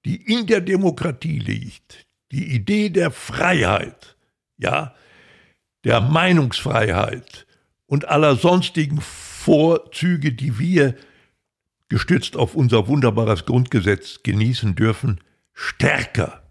die 0.04 0.18
in 0.18 0.46
der 0.46 0.60
Demokratie 0.60 1.40
liegt, 1.40 2.06
die 2.34 2.54
Idee 2.54 2.90
der 2.90 3.12
Freiheit, 3.12 4.18
ja, 4.58 4.94
der 5.86 6.02
Meinungsfreiheit 6.02 7.48
und 7.86 8.08
aller 8.08 8.36
sonstigen 8.36 9.02
Vorzüge, 9.02 10.34
die 10.34 10.60
wir 10.60 10.96
gestützt 11.90 12.36
auf 12.36 12.56
unser 12.56 12.88
wunderbares 12.88 13.46
Grundgesetz 13.46 14.24
genießen 14.24 14.76
dürfen, 14.76 15.20
stärker, 15.54 16.44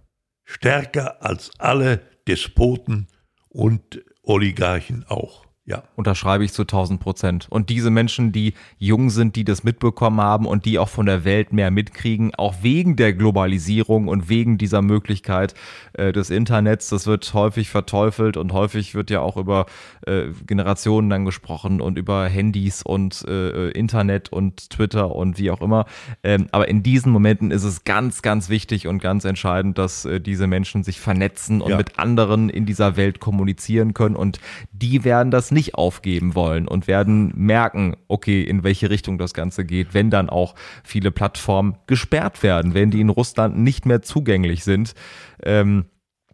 stärker 0.45 1.23
als 1.23 1.51
alle 1.59 2.03
Despoten 2.29 3.09
und 3.49 4.05
Oligarchen 4.23 5.05
auch. 5.09 5.47
Ja. 5.73 5.83
Unterschreibe 5.97 6.45
ich 6.45 6.53
zu 6.53 6.63
1000 6.63 7.01
Prozent. 7.01 7.47
Und 7.51 7.71
diese 7.71 7.91
Menschen, 7.91 8.33
die 8.33 8.55
jung 8.79 9.11
sind, 9.11 9.37
die 9.37 9.45
das 9.45 9.65
mitbekommen 9.65 10.21
haben 10.21 10.47
und 10.47 10.67
die 10.67 10.79
auch 10.79 10.89
von 10.89 11.07
der 11.07 11.25
Welt 11.25 11.53
mehr 11.53 11.71
mitkriegen, 11.71 12.35
auch 12.35 12.57
wegen 12.63 12.97
der 12.97 13.15
Globalisierung 13.15 14.09
und 14.09 14.29
wegen 14.29 14.59
dieser 14.59 14.83
Möglichkeit 14.83 15.55
äh, 15.95 16.13
des 16.13 16.31
Internets, 16.31 16.91
das 16.91 17.07
wird 17.07 17.33
häufig 17.35 17.71
verteufelt 17.71 18.37
und 18.37 18.53
häufig 18.53 18.95
wird 18.95 19.11
ja 19.11 19.21
auch 19.21 19.37
über 19.37 19.67
äh, 20.07 20.27
Generationen 20.47 21.09
dann 21.09 21.25
gesprochen 21.25 21.81
und 21.81 21.99
über 21.99 22.27
Handys 22.27 22.83
und 22.83 23.25
äh, 23.27 23.71
Internet 23.71 24.31
und 24.31 24.71
Twitter 24.71 25.15
und 25.15 25.39
wie 25.39 25.51
auch 25.51 25.63
immer. 25.63 25.87
Ähm, 26.23 26.49
aber 26.53 26.69
in 26.69 26.83
diesen 26.83 27.13
Momenten 27.13 27.51
ist 27.51 27.65
es 27.65 27.85
ganz, 27.85 28.23
ganz 28.23 28.49
wichtig 28.49 28.87
und 28.87 29.01
ganz 29.01 29.25
entscheidend, 29.25 29.79
dass 29.79 30.05
äh, 30.05 30.21
diese 30.21 30.47
Menschen 30.47 30.85
sich 30.85 31.01
vernetzen 31.01 31.63
und 31.63 31.71
ja. 31.71 31.77
mit 31.77 31.99
anderen 31.99 32.51
in 32.51 32.67
dieser 32.67 32.97
Welt 32.97 33.21
kommunizieren 33.21 33.95
können 33.95 34.17
und 34.17 34.39
die 34.73 35.05
werden 35.05 35.31
das 35.31 35.51
nicht 35.51 35.62
aufgeben 35.75 36.35
wollen 36.35 36.69
und 36.69 36.87
werden 36.87 37.33
merken, 37.37 37.97
okay, 38.09 38.43
in 38.43 38.65
welche 38.65 38.91
Richtung 38.91 39.19
das 39.19 39.35
Ganze 39.35 39.65
geht, 39.65 39.95
wenn 39.95 40.11
dann 40.11 40.29
auch 40.29 40.55
viele 40.85 41.11
Plattformen 41.11 41.77
gesperrt 41.87 42.43
werden, 42.43 42.75
wenn 42.75 42.91
die 42.91 43.01
in 43.01 43.09
Russland 43.09 43.59
nicht 43.59 43.87
mehr 43.87 44.03
zugänglich 44.03 44.65
sind. 44.65 44.95
Ähm, 45.43 45.87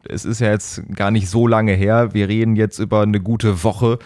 es 0.08 0.24
ist 0.24 0.40
ja 0.40 0.50
jetzt 0.50 0.82
gar 0.94 1.10
nicht 1.10 1.28
so 1.28 1.46
lange 1.46 1.72
her. 1.72 2.14
Wir 2.14 2.28
reden 2.28 2.56
jetzt 2.56 2.78
über 2.78 3.02
eine 3.02 3.20
gute 3.20 3.62
Woche, 3.64 3.98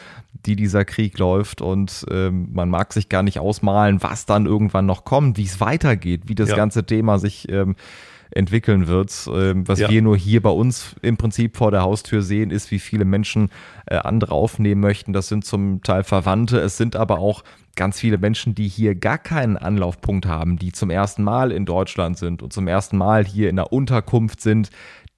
die 0.46 0.56
dieser 0.56 0.84
Krieg 0.84 1.18
läuft 1.18 1.60
und 1.60 2.04
ähm, 2.10 2.48
man 2.52 2.68
mag 2.68 2.92
sich 2.92 3.08
gar 3.08 3.22
nicht 3.22 3.38
ausmalen, 3.38 4.02
was 4.02 4.26
dann 4.26 4.46
irgendwann 4.46 4.86
noch 4.86 5.04
kommt, 5.04 5.36
wie 5.36 5.44
es 5.44 5.60
weitergeht, 5.60 6.22
wie 6.26 6.34
das 6.34 6.50
ja. 6.50 6.56
ganze 6.56 6.84
Thema 6.84 7.18
sich 7.18 7.48
ähm, 7.50 7.76
entwickeln 8.34 8.86
wird. 8.86 9.12
Ähm, 9.32 9.66
was 9.68 9.80
ja. 9.80 9.90
wir 9.90 10.02
nur 10.02 10.16
hier 10.16 10.42
bei 10.42 10.50
uns 10.50 10.96
im 11.02 11.16
Prinzip 11.16 11.56
vor 11.56 11.70
der 11.70 11.82
Haustür 11.82 12.22
sehen, 12.22 12.50
ist, 12.50 12.70
wie 12.70 12.78
viele 12.78 13.04
Menschen 13.04 13.50
äh, 13.86 13.96
andere 13.96 14.32
aufnehmen 14.32 14.80
möchten. 14.80 15.12
Das 15.12 15.28
sind 15.28 15.44
zum 15.44 15.82
Teil 15.82 16.04
Verwandte, 16.04 16.58
es 16.58 16.76
sind 16.76 16.96
aber 16.96 17.18
auch 17.18 17.42
ganz 17.76 17.98
viele 17.98 18.18
Menschen, 18.18 18.54
die 18.54 18.68
hier 18.68 18.94
gar 18.94 19.18
keinen 19.18 19.56
Anlaufpunkt 19.56 20.26
haben, 20.26 20.58
die 20.58 20.72
zum 20.72 20.90
ersten 20.90 21.22
Mal 21.22 21.52
in 21.52 21.64
Deutschland 21.64 22.18
sind 22.18 22.42
und 22.42 22.52
zum 22.52 22.68
ersten 22.68 22.98
Mal 22.98 23.24
hier 23.24 23.48
in 23.48 23.56
der 23.56 23.72
Unterkunft 23.72 24.40
sind, 24.40 24.70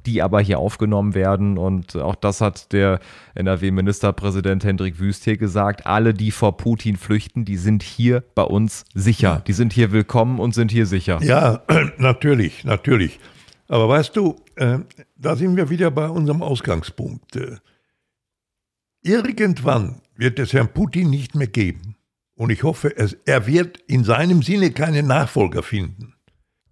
die 0.07 0.23
aber 0.23 0.41
hier 0.41 0.59
aufgenommen 0.59 1.15
werden. 1.15 1.59
Und 1.59 1.97
auch 1.97 2.15
das 2.15 2.41
hat 2.41 2.73
der 2.73 3.01
NRW-Ministerpräsident 3.35 4.65
Hendrik 4.65 4.99
Wüst 4.99 5.25
hier 5.25 5.37
gesagt. 5.37 5.87
Alle, 5.87 6.15
die 6.15 6.31
vor 6.31 6.57
Putin 6.57 6.97
flüchten, 6.97 7.45
die 7.45 7.57
sind 7.57 7.83
hier 7.83 8.23
bei 8.35 8.43
uns 8.43 8.85
sicher. 8.95 9.43
Die 9.47 9.53
sind 9.53 9.73
hier 9.73 9.93
willkommen 9.93 10.41
und 10.41 10.55
sind 10.55 10.71
hier 10.71 10.87
sicher. 10.87 11.21
Ja, 11.23 11.63
natürlich, 11.99 12.65
natürlich. 12.65 13.19
Aber 13.69 13.89
weißt 13.89 14.17
du, 14.17 14.37
äh, 14.57 14.79
da 15.17 15.37
sind 15.37 15.57
wir 15.57 15.71
wieder 15.71 15.91
bei 15.91 16.09
unserem 16.09 16.43
Ausgangspunkt. 16.43 17.37
Äh, 17.37 17.57
irgendwann 19.03 20.03
wird 20.17 20.39
es 20.39 20.53
Herrn 20.53 20.69
Putin 20.69 21.11
nicht 21.11 21.35
mehr 21.35 21.47
geben. 21.47 21.97
Und 22.37 22.51
ich 22.51 22.63
hoffe, 22.63 22.97
es, 22.97 23.17
er 23.25 23.47
wird 23.47 23.79
in 23.87 24.05
seinem 24.05 24.43
Sinne 24.43 24.73
keine 24.73 25.03
Nachfolger 25.03 25.63
finden. 25.63 26.15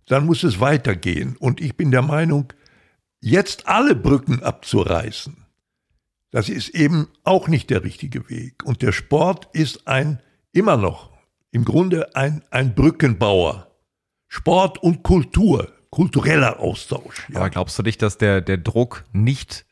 Dann 0.07 0.27
muss 0.27 0.43
es 0.43 0.61
weitergehen. 0.61 1.37
Und 1.39 1.61
ich 1.61 1.77
bin 1.77 1.91
der 1.91 2.03
Meinung, 2.03 2.53
jetzt 3.23 3.69
alle 3.69 3.95
Brücken 3.95 4.43
abzureißen, 4.43 5.47
das 6.31 6.49
ist 6.49 6.71
eben 6.71 7.09
auch 7.25 7.49
nicht 7.49 7.71
der 7.71 7.85
richtige 7.85 8.29
Weg. 8.29 8.65
Und 8.65 8.83
der 8.83 8.93
Sport 8.93 9.49
ist 9.53 9.87
ein, 9.87 10.21
immer 10.53 10.77
noch, 10.77 11.11
im 11.51 11.65
Grunde 11.65 12.15
ein, 12.17 12.43
ein 12.51 12.75
Brückenbauer. 12.75 13.69
Sport 14.29 14.79
und 14.83 15.03
Kultur, 15.03 15.71
kultureller 15.91 16.59
Austausch. 16.59 17.29
Ja. 17.29 17.37
Aber 17.37 17.51
glaubst 17.51 17.79
du 17.79 17.83
nicht, 17.83 18.01
dass 18.03 18.19
der, 18.19 18.41
der 18.41 18.57
Druck 18.57 19.05
nicht 19.13 19.67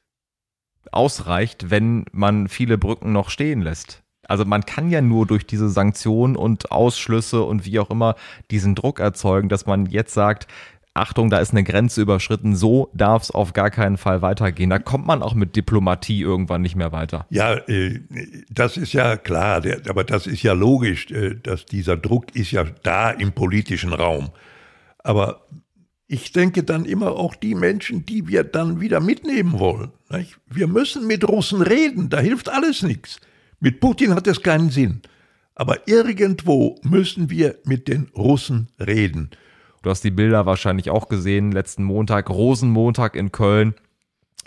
ausreicht, 0.93 1.71
wenn 1.71 2.05
man 2.13 2.49
viele 2.49 2.77
Brücken 2.79 3.13
noch 3.13 3.31
stehen 3.31 3.63
lässt? 3.63 4.03
Also 4.29 4.45
man 4.45 4.65
kann 4.65 4.91
ja 4.91 5.01
nur 5.01 5.27
durch 5.27 5.47
diese 5.47 5.71
Sanktionen 5.71 6.37
und 6.37 6.71
Ausschlüsse 6.71 7.43
und 7.43 7.65
wie 7.65 7.81
auch 7.81 7.91
immer 7.91 8.17
diesen 8.51 8.75
Druck 8.75 9.01
erzeugen, 9.01 9.49
dass 9.49 9.67
man 9.67 9.87
jetzt 9.87 10.15
sagt, 10.15 10.47
Achtung, 10.93 11.31
da 11.31 11.39
ist 11.39 11.53
eine 11.53 11.63
Grenze 11.63 12.03
überschritten, 12.03 12.57
so 12.57 12.91
darf 12.95 13.23
es 13.23 13.31
auf 13.31 13.53
gar 13.53 13.71
keinen 13.71 13.97
Fall 13.97 14.23
weitergehen. 14.23 14.71
Da 14.71 14.81
kommt 14.81 15.07
man 15.07 15.23
auch 15.23 15.35
mit 15.35 15.55
Diplomatie 15.55 16.21
irgendwann 16.21 16.63
nicht 16.63 16.75
mehr 16.75 16.91
weiter. 16.91 17.27
Ja, 17.31 17.55
äh, 17.69 18.01
das 18.51 18.77
ist 18.77 18.93
ja 18.93 19.17
klar, 19.17 19.63
aber 19.89 20.03
das 20.03 20.27
ist 20.27 20.43
ja 20.43 20.53
logisch, 20.53 21.11
äh, 21.11 21.37
dass 21.41 21.65
dieser 21.65 21.97
Druck 21.97 22.35
ist 22.35 22.51
ja 22.51 22.65
da 22.83 23.11
im 23.11 23.33
politischen 23.33 23.93
Raum. 23.93 24.31
Aber 24.99 25.47
ich 26.09 26.33
denke 26.33 26.65
dann 26.65 26.85
immer 26.85 27.13
auch 27.13 27.37
die 27.37 27.55
Menschen, 27.55 28.05
die 28.05 28.27
wir 28.27 28.43
dann 28.43 28.81
wieder 28.81 28.99
mitnehmen 28.99 29.61
wollen. 29.61 29.93
Wir 30.49 30.67
müssen 30.67 31.07
mit 31.07 31.27
Russen 31.27 31.63
reden, 31.63 32.09
da 32.09 32.19
hilft 32.19 32.49
alles 32.49 32.83
nichts. 32.83 33.21
Mit 33.61 33.79
Putin 33.79 34.17
hat 34.17 34.27
es 34.27 34.43
keinen 34.43 34.71
Sinn. 34.71 35.03
Aber 35.55 35.87
irgendwo 35.87 36.81
müssen 36.83 37.31
wir 37.31 37.59
mit 37.65 37.87
den 37.87 38.09
Russen 38.17 38.71
reden. 38.81 39.31
Du 39.83 39.91
hast 39.91 40.03
die 40.03 40.11
Bilder 40.11 40.47
wahrscheinlich 40.47 40.91
auch 40.91 41.09
gesehen, 41.09 41.53
letzten 41.53 41.85
Montag, 41.85 42.29
Rosenmontag 42.29 43.17
in 43.17 43.33
Köln. 43.33 43.75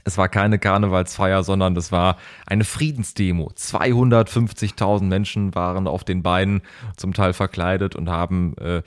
Es 0.03 0.17
war 0.17 0.29
keine 0.29 0.59
Karnevalsfeier, 0.59 1.43
sondern 1.43 1.75
es 1.75 1.91
war 1.91 2.17
eine 2.45 2.65
Friedensdemo. 2.65 3.51
250.000 3.55 5.03
Menschen 5.03 5.55
waren 5.55 5.87
auf 5.87 6.03
den 6.03 6.23
Beinen, 6.23 6.61
zum 6.97 7.13
Teil 7.13 7.33
verkleidet 7.33 7.95
und 7.95 8.09
haben 8.09 8.55
äh, 8.57 8.83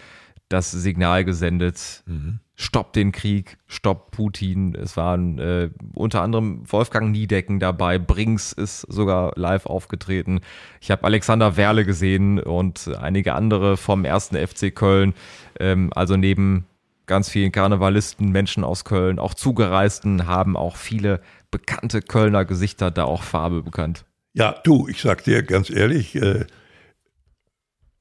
das 0.49 0.71
Signal 0.71 1.25
gesendet. 1.25 2.03
Mhm. 2.07 2.41
Stopp 2.59 2.95
den 2.95 3.13
Krieg, 3.13 3.59
stopp 3.67 4.13
Putin. 4.13 4.75
Es 4.75 4.97
waren 4.97 5.39
äh, 5.39 5.69
unter 5.95 6.23
anderem 6.23 6.63
Wolfgang 6.73 7.11
Niedecken 7.11 7.61
dabei, 7.61 7.99
Brings 7.99 8.53
ist 8.53 8.81
sogar 8.81 9.33
live 9.37 9.67
aufgetreten. 9.67 10.41
Ich 10.81 10.91
habe 10.91 11.05
Alexander 11.05 11.59
Werle 11.59 11.85
gesehen 11.85 12.41
und 12.41 12.91
einige 12.99 13.35
andere 13.35 13.77
vom 13.77 14.07
ersten 14.07 14.37
FC 14.37 14.75
Köln. 14.75 15.13
Ähm, 15.61 15.91
also 15.95 16.17
neben 16.17 16.65
ganz 17.05 17.29
vielen 17.29 17.53
Karnevalisten, 17.53 18.31
Menschen 18.31 18.65
aus 18.65 18.85
Köln, 18.85 19.19
auch 19.19 19.35
Zugereisten, 19.35 20.27
haben 20.27 20.57
auch 20.57 20.77
viele 20.77 21.21
bekannte 21.51 22.01
Kölner 22.01 22.47
Gesichter 22.47 22.91
da 22.91 23.05
auch 23.05 23.23
Farbe 23.23 23.63
bekannt. 23.63 24.05
Ja, 24.33 24.55
du, 24.65 24.89
ich 24.89 25.01
sag 25.01 25.25
dir 25.25 25.43
ganz 25.43 25.71
ehrlich, 25.71 26.15
äh, 26.17 26.47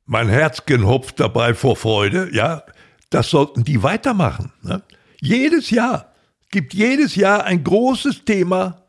mein 0.05 0.27
Herz 0.29 0.63
hopft 0.69 1.19
dabei 1.19 1.53
vor 1.53 1.75
Freude, 1.75 2.29
ja, 2.33 2.63
das 3.09 3.29
sollten 3.29 3.63
die 3.63 3.83
weitermachen. 3.83 4.51
Ne? 4.61 4.81
Jedes 5.21 5.69
Jahr 5.69 6.13
gibt 6.51 6.73
jedes 6.73 7.15
Jahr 7.15 7.43
ein 7.43 7.63
großes 7.63 8.25
Thema, 8.25 8.83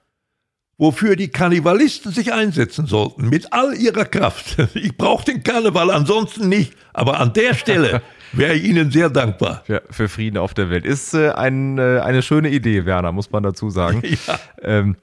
wofür 0.79 1.17
die 1.17 1.29
Karnevalisten 1.29 2.13
sich 2.13 2.33
einsetzen 2.33 2.87
sollten, 2.87 3.29
mit 3.29 3.53
all 3.53 3.75
ihrer 3.75 4.05
Kraft. 4.05 4.57
Ich 4.75 4.97
brauche 4.97 5.25
den 5.25 5.43
Karneval 5.43 5.91
ansonsten 5.91 6.49
nicht, 6.49 6.73
aber 6.93 7.19
an 7.19 7.33
der 7.33 7.55
Stelle 7.55 8.03
wäre 8.33 8.55
ich 8.55 8.65
Ihnen 8.65 8.91
sehr 8.91 9.09
dankbar. 9.09 9.65
Ja, 9.69 9.81
für 9.91 10.09
Frieden 10.09 10.39
auf 10.39 10.55
der 10.55 10.71
Welt. 10.71 10.85
Ist 10.85 11.15
äh, 11.15 11.31
ein, 11.31 11.79
äh, 11.79 12.01
eine 12.01 12.23
schöne 12.23 12.51
Idee, 12.51 12.85
Werner, 12.85 13.13
muss 13.13 13.31
man 13.31 13.43
dazu 13.43 13.71
sagen. 13.71 14.03
Ja. 14.27 14.39
Ähm, 14.63 14.97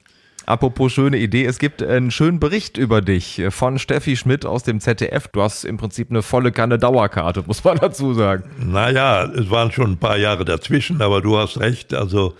Apropos 0.46 0.92
schöne 0.92 1.16
Idee, 1.16 1.46
es 1.46 1.58
gibt 1.58 1.82
einen 1.82 2.10
schönen 2.10 2.38
Bericht 2.38 2.76
über 2.76 3.00
dich 3.00 3.42
von 3.48 3.78
Steffi 3.78 4.16
Schmidt 4.16 4.44
aus 4.44 4.62
dem 4.62 4.80
ZDF. 4.80 5.28
Du 5.28 5.40
hast 5.40 5.64
im 5.64 5.78
Prinzip 5.78 6.10
eine 6.10 6.22
volle 6.22 6.52
Kanne 6.52 6.78
Dauerkarte, 6.78 7.42
muss 7.46 7.64
man 7.64 7.78
dazu 7.78 8.12
sagen. 8.12 8.50
Naja, 8.58 9.24
es 9.24 9.50
waren 9.50 9.72
schon 9.72 9.92
ein 9.92 9.98
paar 9.98 10.18
Jahre 10.18 10.44
dazwischen, 10.44 11.00
aber 11.00 11.22
du 11.22 11.38
hast 11.38 11.58
recht. 11.60 11.94
Also 11.94 12.34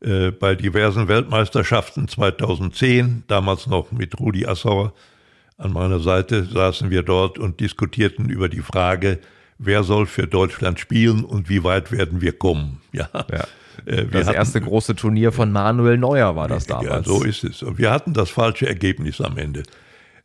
äh, 0.00 0.30
bei 0.30 0.54
diversen 0.54 1.08
Weltmeisterschaften 1.08 2.08
2010, 2.08 3.24
damals 3.26 3.66
noch 3.66 3.90
mit 3.90 4.18
Rudi 4.18 4.46
Assauer 4.46 4.92
an 5.56 5.72
meiner 5.72 6.00
Seite, 6.00 6.44
saßen 6.44 6.90
wir 6.90 7.02
dort 7.02 7.38
und 7.38 7.60
diskutierten 7.60 8.28
über 8.28 8.48
die 8.48 8.60
Frage, 8.60 9.18
wer 9.58 9.82
soll 9.82 10.06
für 10.06 10.26
Deutschland 10.26 10.80
spielen 10.80 11.24
und 11.24 11.48
wie 11.48 11.64
weit 11.64 11.92
werden 11.92 12.20
wir 12.20 12.32
kommen. 12.32 12.80
Ja. 12.92 13.08
ja. 13.14 13.44
Äh, 13.86 14.06
das 14.06 14.26
hatten, 14.26 14.36
erste 14.36 14.60
große 14.60 14.94
Turnier 14.96 15.32
von 15.32 15.52
Manuel 15.52 15.98
Neuer 15.98 16.36
war 16.36 16.48
das 16.48 16.66
damals. 16.66 17.06
Ja, 17.06 17.12
so 17.12 17.24
ist 17.24 17.44
es. 17.44 17.62
Und 17.62 17.78
wir 17.78 17.90
hatten 17.90 18.12
das 18.12 18.30
falsche 18.30 18.66
Ergebnis 18.66 19.20
am 19.20 19.36
Ende. 19.38 19.62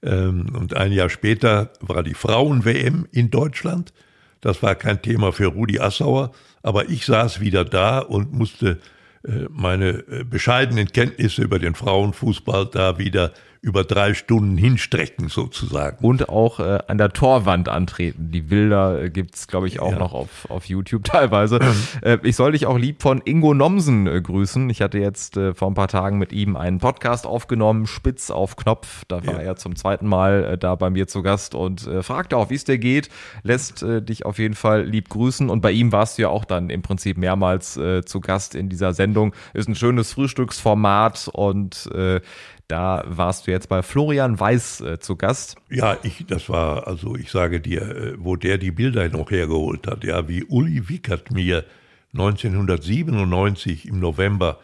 Ähm, 0.04 0.48
und 0.54 0.76
ein 0.76 0.92
Jahr 0.92 1.10
später 1.10 1.72
war 1.80 2.04
die 2.04 2.14
Frauen-WM 2.14 3.08
in 3.12 3.32
Deutschland. 3.32 3.94
Das 4.42 4.62
war 4.62 4.76
kein 4.76 5.02
Thema 5.02 5.32
für 5.32 5.48
Rudi 5.48 5.80
Assauer, 5.80 6.32
aber 6.62 6.90
ich 6.90 7.06
saß 7.06 7.40
wieder 7.40 7.66
da 7.66 8.00
und 8.00 8.32
musste 8.32 8.80
äh, 9.24 9.48
meine 9.50 10.04
äh, 10.08 10.24
bescheidenen 10.24 10.88
Kenntnisse 10.88 11.42
über 11.42 11.58
den 11.58 11.74
Frauenfußball 11.74 12.68
da 12.72 13.00
wieder 13.00 13.34
über 13.66 13.84
drei 13.84 14.14
Stunden 14.14 14.58
hinstrecken 14.58 15.28
sozusagen. 15.28 16.06
Und 16.06 16.30
auch 16.30 16.60
äh, 16.60 16.78
an 16.88 17.00
der 17.00 17.10
Torwand 17.10 17.68
antreten. 17.68 18.30
Die 18.30 18.42
Bilder 18.42 19.02
äh, 19.02 19.10
gibt's 19.10 19.48
glaube 19.48 19.68
ich, 19.68 19.80
auch 19.80 19.94
ja. 19.94 19.98
noch 19.98 20.14
auf, 20.14 20.48
auf 20.50 20.66
YouTube 20.66 21.04
teilweise. 21.06 21.60
äh, 22.04 22.20
ich 22.22 22.36
soll 22.36 22.52
dich 22.52 22.68
auch 22.68 22.78
lieb 22.78 23.02
von 23.02 23.22
Ingo 23.26 23.56
Nomsen 23.56 24.06
äh, 24.06 24.22
grüßen. 24.22 24.70
Ich 24.70 24.84
hatte 24.84 25.00
jetzt 25.00 25.36
äh, 25.36 25.56
vor 25.56 25.72
ein 25.72 25.74
paar 25.74 25.88
Tagen 25.88 26.20
mit 26.20 26.32
ihm 26.32 26.56
einen 26.56 26.78
Podcast 26.78 27.26
aufgenommen, 27.26 27.88
Spitz 27.88 28.30
auf 28.30 28.56
Knopf. 28.56 29.04
Da 29.08 29.26
war 29.26 29.42
ja. 29.42 29.48
er 29.48 29.56
zum 29.56 29.76
zweiten 29.76 30.06
Mal 30.06 30.44
äh, 30.44 30.58
da 30.60 30.76
bei 30.76 30.92
mir 30.92 31.08
zu 31.08 31.24
Gast 31.24 31.56
und 31.56 31.88
äh, 31.88 32.04
fragte 32.04 32.38
auch, 32.38 32.52
wie 32.52 32.56
es 32.56 32.66
dir 32.66 32.78
geht. 32.78 33.10
Lässt 33.42 33.82
äh, 33.82 34.00
dich 34.00 34.28
auf 34.28 34.38
jeden 34.38 34.54
Fall 34.54 34.84
lieb 34.84 35.10
grüßen. 35.10 35.50
Und 35.50 35.62
bei 35.62 35.72
ihm 35.72 35.92
warst 35.92 36.20
du 36.20 36.22
ja 36.22 36.30
auch 36.30 36.46
dann 36.46 36.70
im 36.70 36.84
Prinzip 36.84 37.18
mehrmals 37.18 37.78
äh, 37.78 38.06
zu 38.06 38.22
Gast 38.22 38.54
in 38.54 38.70
dieser 38.70 38.94
Sendung. 38.94 39.34
Ist 39.56 39.68
ein 39.68 39.74
schönes 39.74 40.14
Frühstücksformat 40.14 41.32
und 41.34 41.90
äh, 41.96 42.22
Da 42.68 43.04
warst 43.06 43.46
du 43.46 43.52
jetzt 43.52 43.70
bei 43.70 43.84
Florian 43.84 44.40
Weiß 44.40 44.82
äh, 44.82 45.00
zu 45.00 45.16
Gast. 45.16 45.56
Ja, 45.70 45.98
ich, 46.04 46.26
das 46.28 46.50
war, 46.50 46.88
also 46.88 47.16
ich 47.16 47.30
sage 47.32 47.62
dir, 47.62 47.82
äh, 47.84 48.14
wo 48.18 48.36
der 48.36 48.58
die 48.58 48.72
Bilder 48.72 49.08
noch 49.10 49.30
hergeholt 49.30 49.86
hat, 49.88 50.04
ja, 50.04 50.28
wie 50.28 50.44
Uli 50.46 50.90
Wickert 50.90 51.32
mir 51.32 51.64
1997 52.14 53.88
im 53.88 54.00
November 54.00 54.60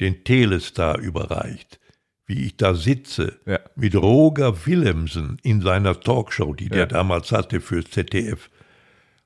den 0.00 0.24
Telestar 0.24 0.98
überreicht, 0.98 1.80
wie 2.26 2.44
ich 2.44 2.56
da 2.56 2.74
sitze 2.74 3.38
Ja. 3.46 3.60
mit 3.74 3.94
Roger 3.94 4.66
Willemsen 4.66 5.38
in 5.42 5.62
seiner 5.62 5.98
Talkshow, 5.98 6.52
die 6.54 6.68
der 6.68 6.80
Ja. 6.80 6.86
damals 6.86 7.32
hatte 7.32 7.60
fürs 7.60 7.90
ZDF. 7.90 8.50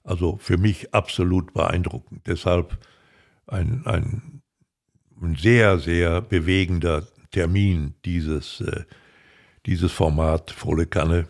Also 0.05 0.37
für 0.39 0.57
mich 0.57 0.95
absolut 0.95 1.53
beeindruckend. 1.53 2.27
Deshalb 2.27 2.79
ein, 3.47 3.83
ein, 3.87 4.43
ein 5.21 5.35
sehr, 5.37 5.79
sehr 5.79 6.21
bewegender 6.23 7.07
Termin, 7.31 7.95
dieses, 8.05 8.61
äh, 8.61 8.85
dieses 9.67 9.93
Format 9.93 10.51
Volle 10.51 10.87
Kanne. 10.87 11.27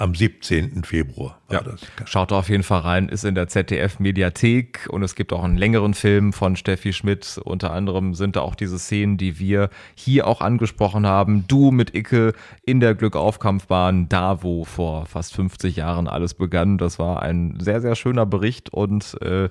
Am 0.00 0.14
17. 0.14 0.84
Februar 0.84 1.40
war 1.48 1.56
Ja. 1.56 1.62
das. 1.64 1.80
Schaut 2.08 2.30
da 2.30 2.38
auf 2.38 2.48
jeden 2.48 2.62
Fall 2.62 2.82
rein, 2.82 3.08
ist 3.08 3.24
in 3.24 3.34
der 3.34 3.48
ZDF-Mediathek 3.48 4.86
und 4.90 5.02
es 5.02 5.16
gibt 5.16 5.32
auch 5.32 5.42
einen 5.42 5.56
längeren 5.56 5.92
Film 5.92 6.32
von 6.32 6.54
Steffi 6.54 6.92
Schmidt. 6.92 7.40
Unter 7.44 7.72
anderem 7.72 8.14
sind 8.14 8.36
da 8.36 8.42
auch 8.42 8.54
diese 8.54 8.78
Szenen, 8.78 9.16
die 9.16 9.40
wir 9.40 9.70
hier 9.96 10.28
auch 10.28 10.40
angesprochen 10.40 11.04
haben. 11.04 11.48
Du 11.48 11.72
mit 11.72 11.96
Icke 11.96 12.32
in 12.62 12.78
der 12.78 12.94
Glückaufkampfbahn, 12.94 14.08
da 14.08 14.44
wo 14.44 14.64
vor 14.64 15.06
fast 15.06 15.34
50 15.34 15.74
Jahren 15.74 16.06
alles 16.06 16.34
begann. 16.34 16.78
Das 16.78 17.00
war 17.00 17.20
ein 17.22 17.58
sehr, 17.58 17.80
sehr 17.80 17.96
schöner 17.96 18.24
Bericht 18.24 18.72
und 18.72 19.20
äh, 19.20 19.48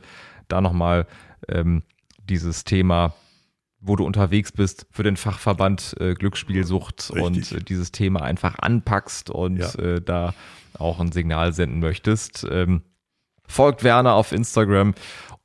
da 0.48 0.62
nochmal 0.62 1.08
ähm, 1.50 1.84
dieses 2.30 2.64
Thema 2.64 3.14
wo 3.80 3.96
du 3.96 4.06
unterwegs 4.06 4.52
bist 4.52 4.88
für 4.92 5.04
den 5.04 5.18
Fachverband 5.18 5.96
äh, 6.00 6.14
Glücksspielsucht 6.16 7.12
Richtig. 7.14 7.24
und 7.24 7.52
äh, 7.52 7.64
dieses 7.64 7.92
Thema 7.92 8.22
einfach 8.24 8.58
anpackst 8.60 9.30
und 9.30 9.58
Ja. 9.58 9.74
äh, 9.76 10.02
da 10.02 10.34
auch 10.78 11.00
ein 11.00 11.12
Signal 11.12 11.54
senden 11.54 11.80
möchtest. 11.80 12.46
Ähm, 12.50 12.82
folgt 13.48 13.84
Werner 13.84 14.14
auf 14.14 14.32
Instagram 14.32 14.94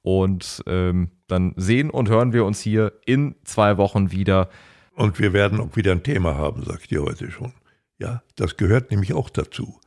und 0.02 0.62
ähm, 0.66 1.10
dann 1.28 1.54
sehen 1.56 1.90
und 1.90 2.08
hören 2.08 2.32
wir 2.32 2.44
uns 2.44 2.60
hier 2.60 2.92
in 3.06 3.36
zwei 3.44 3.76
Wochen 3.76 4.10
wieder. 4.10 4.48
Und 4.94 5.18
wir 5.18 5.32
werden 5.32 5.60
auch 5.60 5.76
wieder 5.76 5.92
ein 5.92 6.02
Thema 6.02 6.34
haben, 6.36 6.64
sag 6.64 6.80
ich 6.80 6.88
dir 6.88 7.02
heute 7.02 7.30
schon. 7.30 7.52
Ja, 7.98 8.22
das 8.36 8.56
gehört 8.56 8.90
nämlich 8.90 9.12
auch 9.14 9.30
dazu. 9.30 9.80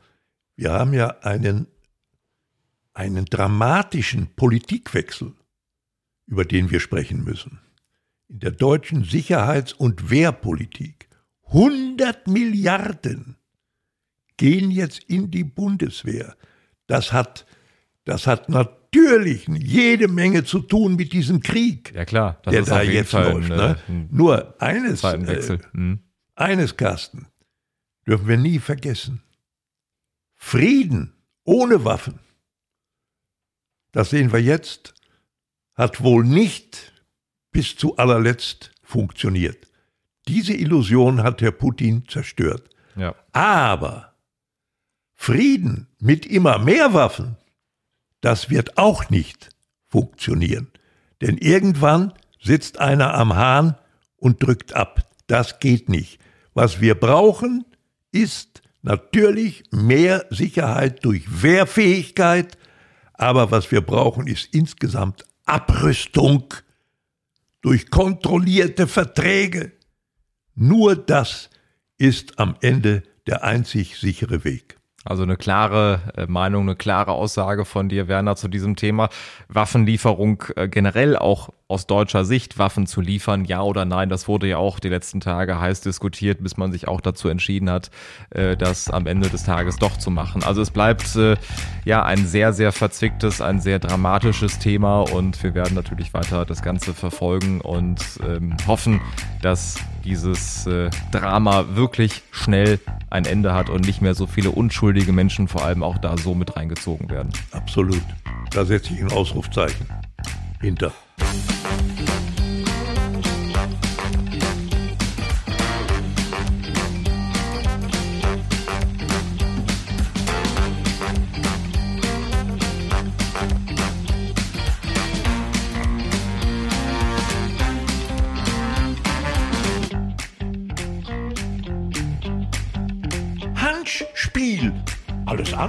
Wir 0.56 0.72
haben 0.72 0.94
ja 0.94 1.08
einen, 1.22 1.68
einen 2.94 3.26
dramatischen 3.26 4.28
Politikwechsel, 4.36 5.34
über 6.26 6.46
den 6.46 6.72
wir 6.72 6.80
sprechen 6.80 7.24
müssen. 7.24 7.60
In 8.28 8.40
der 8.40 8.52
deutschen 8.52 9.04
Sicherheits- 9.04 9.74
und 9.74 10.10
Wehrpolitik. 10.10 11.10
100 11.48 12.28
Milliarden 12.28 13.38
gehen 14.38 14.72
jetzt 14.72 15.04
in 15.04 15.30
die 15.32 15.44
Bundeswehr. 15.44 16.36
Das 16.88 17.14
hat, 17.14 17.46
das 18.04 18.26
hat 18.28 18.50
natürlich 18.50 19.48
jede 19.48 20.08
Menge 20.08 20.44
zu 20.44 20.60
tun 20.60 20.96
mit 20.96 21.14
diesem 21.14 21.42
Krieg 21.42 21.94
Ja 21.94 22.04
klar, 22.06 22.40
das 22.44 22.52
der 22.52 22.62
ist 22.62 22.70
da 22.72 22.82
jetzt 22.82 23.12
Fall 23.12 23.32
läuft. 23.34 23.52
ein, 23.52 23.58
ne? 23.58 23.78
ein 23.88 24.10
Nur 24.12 24.62
eines, 24.62 25.04
äh, 25.04 25.60
Hm. 25.72 26.00
eines, 26.36 26.78
Carsten, 26.78 27.28
dürfen 28.08 28.28
wir 28.28 28.38
nie 28.38 28.60
vergessen. 28.60 29.22
Frieden 30.34 31.14
ohne 31.44 31.86
Waffen, 31.86 32.20
das 33.92 34.10
sehen 34.10 34.34
wir 34.34 34.42
jetzt, 34.42 34.94
hat 35.76 36.02
wohl 36.04 36.26
nicht 36.26 36.92
bis 37.56 37.78
zu 37.78 37.96
allerletzt 37.96 38.72
funktioniert. 38.84 39.70
Diese 40.28 40.52
Illusion 40.52 41.24
hat 41.24 41.42
Herr 41.42 41.54
Putin 41.54 42.04
zerstört. 42.06 42.70
Ja. 42.98 43.16
Aber 43.32 44.14
Frieden 45.14 45.88
mit 45.98 46.26
immer 46.26 46.60
mehr 46.60 46.94
Waffen, 46.94 47.38
das 48.20 48.50
wird 48.50 48.78
auch 48.78 49.10
nicht 49.10 49.52
funktionieren. 49.88 50.68
Denn 51.22 51.38
irgendwann 51.38 52.12
sitzt 52.44 52.82
einer 52.82 53.14
am 53.14 53.38
Hahn 53.38 53.78
und 54.18 54.44
drückt 54.44 54.74
ab. 54.74 55.08
Das 55.28 55.60
geht 55.60 55.88
nicht. 55.88 56.20
Was 56.54 56.82
wir 56.82 56.96
brauchen, 56.96 57.64
ist 58.12 58.64
natürlich 58.82 59.64
mehr 59.72 60.26
Sicherheit 60.30 61.06
durch 61.06 61.42
Wehrfähigkeit. 61.42 62.58
Aber 63.14 63.50
was 63.50 63.72
wir 63.72 63.80
brauchen, 63.80 64.28
ist 64.28 64.54
insgesamt 64.54 65.24
Abrüstung 65.46 66.54
durch 67.66 67.90
kontrollierte 67.90 68.86
Verträge. 68.86 69.72
Nur 70.54 70.96
das 70.96 71.50
ist 71.98 72.38
am 72.38 72.56
Ende 72.62 73.02
der 73.26 73.44
einzig 73.44 73.98
sichere 73.98 74.44
Weg. 74.44 74.78
Also 75.06 75.22
eine 75.22 75.38
klare 75.38 76.00
äh, 76.18 76.26
Meinung, 76.26 76.64
eine 76.64 76.76
klare 76.76 77.12
Aussage 77.12 77.64
von 77.64 77.90
dir, 77.90 78.08
Werner, 78.08 78.36
zu 78.36 78.48
diesem 78.48 78.76
Thema. 78.76 79.10
Waffenlieferung 79.50 80.44
äh, 80.56 80.68
generell 80.68 81.16
auch 81.16 81.50
aus 81.68 81.86
deutscher 81.86 82.26
Sicht, 82.26 82.58
Waffen 82.58 82.88
zu 82.88 83.02
liefern, 83.02 83.46
ja 83.46 83.62
oder 83.62 83.86
nein, 83.86 84.10
das 84.10 84.28
wurde 84.28 84.48
ja 84.48 84.58
auch 84.58 84.80
die 84.80 84.90
letzten 84.90 85.20
Tage 85.20 85.60
heiß 85.60 85.82
diskutiert, 85.82 86.44
bis 86.44 86.58
man 86.58 86.72
sich 86.72 86.88
auch 86.88 87.02
dazu 87.02 87.28
entschieden 87.28 87.70
hat, 87.70 87.92
äh, 88.32 88.58
das 88.58 88.90
am 88.90 89.06
Ende 89.06 89.30
des 89.30 89.44
Tages 89.44 89.78
doch 89.78 89.98
zu 89.98 90.10
machen. 90.10 90.44
Also 90.44 90.62
es 90.62 90.72
bleibt 90.72 91.18
ja 91.86 92.04
ein 92.04 92.26
sehr, 92.26 92.52
sehr 92.54 92.72
verzwicktes, 92.72 93.42
ein 93.42 93.62
sehr 93.62 93.80
dramatisches 93.80 94.60
Thema 94.60 95.02
und 95.02 95.42
wir 95.44 95.54
werden 95.54 95.76
natürlich 95.76 96.14
weiter 96.14 96.46
das 96.46 96.62
Ganze 96.62 96.94
verfolgen 96.94 97.62
und 97.62 98.02
ähm, 98.28 98.58
hoffen, 98.68 99.02
dass 99.42 99.78
dieses 100.06 100.68
äh, 100.68 100.90
Drama 101.12 101.76
wirklich 101.76 102.22
schnell 102.32 102.80
ein 103.10 103.26
Ende 103.26 103.54
hat 103.54 103.70
und 103.70 103.86
nicht 103.86 104.02
mehr 104.02 104.16
so 104.16 104.28
viele 104.28 104.52
unschuldige 104.52 105.12
Menschen 105.12 105.48
vor 105.48 105.66
allem 105.66 105.84
auch 105.84 105.98
da 105.98 106.18
so 106.18 106.36
mit 106.36 106.56
reingezogen 106.56 107.10
werden. 107.10 107.34
Absolut. 107.52 108.02
Da 108.52 108.64
setze 108.64 108.94
ich 108.94 109.02
ein 109.02 109.12
Ausrufzeichen 109.12 109.88
hinter. 110.62 110.94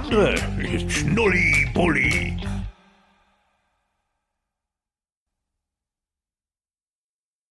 Handspiel. 0.07 0.17
Alles 0.17 0.41
andere 0.43 0.75
ist 0.75 0.91
Schnulli-Bulli. 0.91 2.46